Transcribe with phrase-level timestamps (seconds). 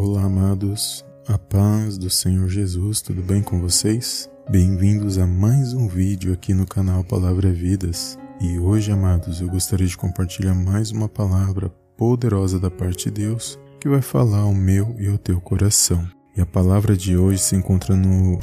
[0.00, 4.30] Olá, amados, a paz do Senhor Jesus, tudo bem com vocês?
[4.48, 8.16] Bem-vindos a mais um vídeo aqui no canal Palavra Vidas.
[8.40, 13.58] E hoje, amados, eu gostaria de compartilhar mais uma palavra poderosa da parte de Deus
[13.80, 16.08] que vai falar ao meu e ao teu coração.
[16.36, 18.38] E a palavra de hoje se encontra no 1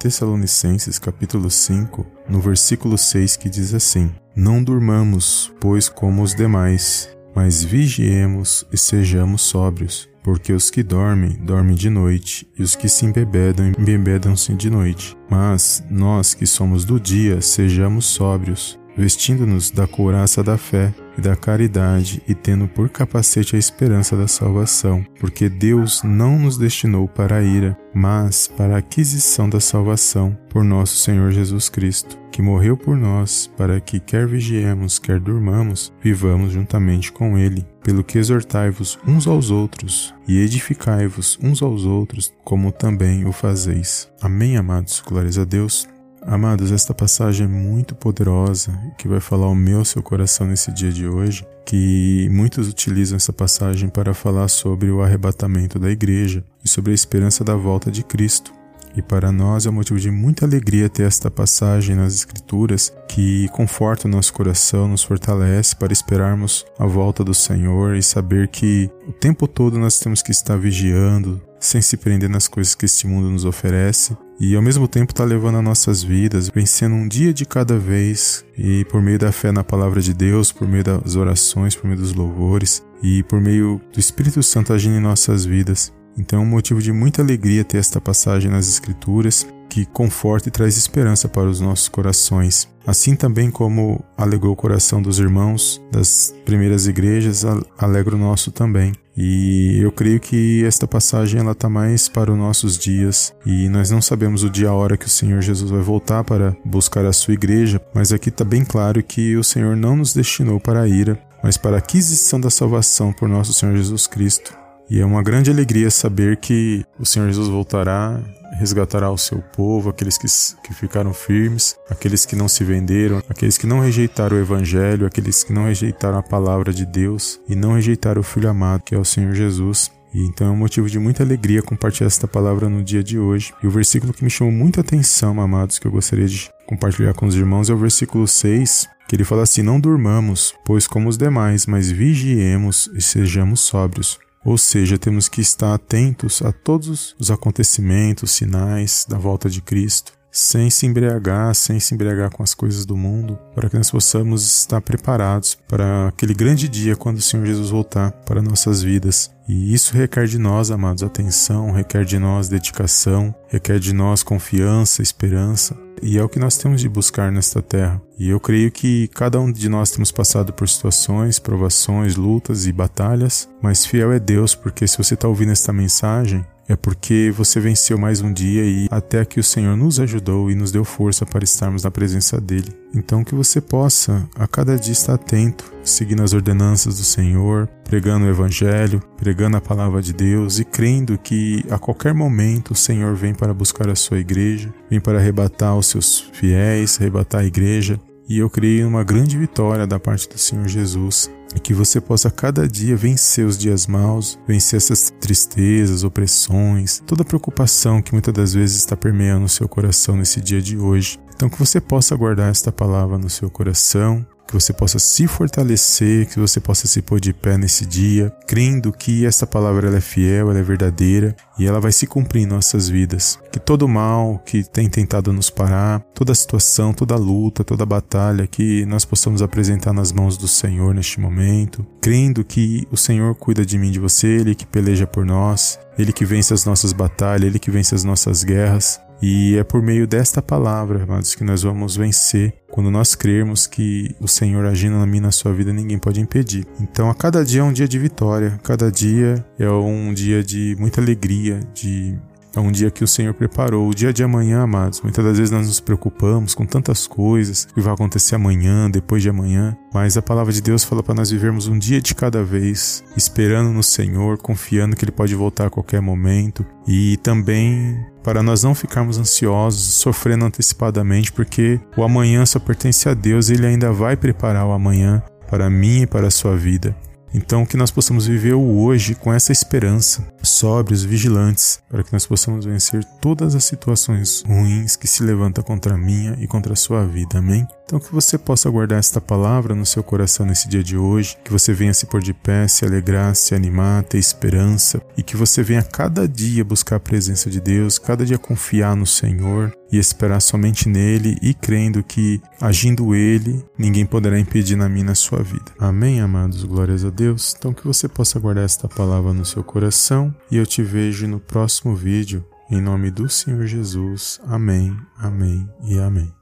[0.00, 7.08] Tessalonicenses, capítulo 5, no versículo 6, que diz assim: Não durmamos, pois como os demais,
[7.32, 12.88] mas vigiemos e sejamos sóbrios porque os que dormem, dormem de noite, e os que
[12.88, 15.16] se embebedam, embebedam-se de noite.
[15.30, 21.36] Mas nós que somos do dia, sejamos sóbrios, vestindo-nos da couraça da fé e da
[21.36, 27.36] caridade e tendo por capacete a esperança da salvação, porque Deus não nos destinou para
[27.36, 32.76] a ira, mas para a aquisição da salvação por nosso Senhor Jesus Cristo, que morreu
[32.76, 37.66] por nós, para que quer vigiemos, quer durmamos, vivamos juntamente com ele.
[37.82, 44.10] Pelo que exortai-vos uns aos outros e edificai-vos uns aos outros, como também o fazeis.
[44.20, 45.02] Amém, amados.
[45.06, 45.88] Glórias a Deus.
[46.28, 50.90] Amados, esta passagem é muito poderosa que vai falar ao meu seu coração nesse dia
[50.90, 56.68] de hoje, que muitos utilizam essa passagem para falar sobre o arrebatamento da igreja e
[56.68, 58.52] sobre a esperança da volta de Cristo.
[58.96, 63.48] E para nós é um motivo de muita alegria ter esta passagem nas Escrituras que
[63.50, 68.90] conforta o nosso coração, nos fortalece para esperarmos a volta do Senhor e saber que
[69.06, 73.06] o tempo todo nós temos que estar vigiando, sem se prender nas coisas que este
[73.06, 77.32] mundo nos oferece, e ao mesmo tempo está levando as nossas vidas, vencendo um dia
[77.32, 81.16] de cada vez, e por meio da fé na palavra de Deus, por meio das
[81.16, 85.92] orações, por meio dos louvores, e por meio do Espírito Santo agindo em nossas vidas.
[86.18, 90.52] Então é um motivo de muita alegria ter esta passagem nas Escrituras, que conforta e
[90.52, 92.68] traz esperança para os nossos corações.
[92.86, 97.44] Assim também como alegrou o coração dos irmãos das primeiras igrejas,
[97.76, 98.92] alegra o nosso também.
[99.16, 103.90] E eu creio que esta passagem ela está mais para os nossos dias e nós
[103.90, 107.12] não sabemos o dia a hora que o Senhor Jesus vai voltar para buscar a
[107.12, 110.88] sua igreja, mas aqui está bem claro que o Senhor não nos destinou para a
[110.88, 114.65] ira, mas para a aquisição da salvação por nosso Senhor Jesus Cristo.
[114.88, 118.20] E é uma grande alegria saber que o Senhor Jesus voltará,
[118.58, 120.26] resgatará o seu povo, aqueles que,
[120.62, 125.42] que ficaram firmes, aqueles que não se venderam, aqueles que não rejeitaram o Evangelho, aqueles
[125.42, 128.98] que não rejeitaram a palavra de Deus e não rejeitaram o Filho amado, que é
[128.98, 129.90] o Senhor Jesus.
[130.14, 133.52] E então é um motivo de muita alegria compartilhar esta palavra no dia de hoje.
[133.62, 137.26] E o versículo que me chamou muita atenção, amados, que eu gostaria de compartilhar com
[137.26, 141.18] os irmãos é o versículo 6, que ele fala assim: Não durmamos, pois como os
[141.18, 144.18] demais, mas vigiemos e sejamos sóbrios.
[144.46, 150.12] Ou seja, temos que estar atentos a todos os acontecimentos, sinais da volta de Cristo,
[150.30, 154.44] sem se embriagar, sem se embriagar com as coisas do mundo, para que nós possamos
[154.44, 159.32] estar preparados para aquele grande dia quando o Senhor Jesus voltar para nossas vidas.
[159.48, 165.02] E isso requer de nós, amados, atenção, requer de nós dedicação, requer de nós confiança,
[165.02, 168.00] esperança, e é o que nós temos de buscar nesta terra.
[168.18, 172.72] E eu creio que cada um de nós temos passado por situações, provações, lutas e
[172.72, 177.60] batalhas, mas fiel é Deus, porque se você está ouvindo esta mensagem, é porque você
[177.60, 181.24] venceu mais um dia e até que o Senhor nos ajudou e nos deu força
[181.24, 182.74] para estarmos na presença dele.
[182.94, 188.26] Então que você possa a cada dia estar atento, seguindo as ordenanças do Senhor, pregando
[188.26, 193.14] o evangelho, pregando a palavra de Deus e crendo que a qualquer momento o Senhor
[193.14, 198.00] vem para buscar a sua igreja, vem para arrebatar os seus fiéis, arrebatar a igreja.
[198.28, 202.30] E eu creio uma grande vitória da parte do Senhor Jesus e que você possa
[202.30, 208.52] cada dia vencer os dias maus, vencer essas tristezas, opressões, toda preocupação que muitas das
[208.52, 211.18] vezes está permeando o seu coração nesse dia de hoje.
[211.34, 216.26] Então que você possa guardar esta palavra no seu coração, que você possa se fortalecer,
[216.28, 220.00] que você possa se pôr de pé nesse dia, crendo que essa palavra ela é
[220.00, 223.38] fiel, ela é verdadeira e ela vai se cumprir em nossas vidas.
[223.50, 228.86] Que todo mal que tem tentado nos parar, toda situação, toda luta, toda batalha, que
[228.86, 233.78] nós possamos apresentar nas mãos do Senhor neste momento, crendo que o Senhor cuida de
[233.78, 237.58] mim, de você, Ele que peleja por nós, Ele que vence as nossas batalhas, Ele
[237.58, 239.00] que vence as nossas guerras.
[239.20, 244.14] E é por meio desta palavra, amados, que nós vamos vencer quando nós crermos que
[244.20, 246.66] o Senhor agindo na minha na sua vida ninguém pode impedir.
[246.80, 250.76] Então, a cada dia é um dia de vitória, cada dia é um dia de
[250.78, 252.18] muita alegria, de
[252.56, 253.86] é um dia que o Senhor preparou.
[253.86, 255.02] O dia de amanhã, amados.
[255.02, 259.28] Muitas das vezes nós nos preocupamos com tantas coisas que vai acontecer amanhã, depois de
[259.28, 259.76] amanhã.
[259.92, 263.70] Mas a palavra de Deus fala para nós vivermos um dia de cada vez, esperando
[263.72, 266.64] no Senhor, confiando que Ele pode voltar a qualquer momento.
[266.88, 273.14] E também para nós não ficarmos ansiosos, sofrendo antecipadamente, porque o amanhã só pertence a
[273.14, 276.92] Deus e Ele ainda vai preparar o amanhã para mim e para a sua vida.
[277.34, 282.26] Então, que nós possamos viver o hoje com essa esperança, sóbrios, vigilantes, para que nós
[282.26, 286.76] possamos vencer todas as situações ruins que se levantam contra a minha e contra a
[286.76, 287.38] sua vida.
[287.38, 287.66] Amém?
[287.84, 291.52] Então, que você possa guardar esta palavra no seu coração nesse dia de hoje, que
[291.52, 295.62] você venha se pôr de pé, se alegrar, se animar, ter esperança e que você
[295.62, 300.40] venha cada dia buscar a presença de Deus, cada dia confiar no Senhor e esperar
[300.40, 305.72] somente nele e crendo que, agindo ele, ninguém poderá impedir na minha sua vida.
[305.78, 306.64] Amém, amados?
[306.64, 307.54] Glórias a Deus.
[307.56, 311.40] Então, que você possa guardar esta palavra no seu coração e eu te vejo no
[311.40, 312.44] próximo vídeo.
[312.70, 314.40] Em nome do Senhor Jesus.
[314.44, 316.35] Amém, amém e amém.